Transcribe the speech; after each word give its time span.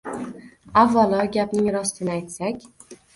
Avvalo, 0.83 1.19
gapning 1.35 1.67
rostini 1.75 2.13
aytsak. 2.15 2.67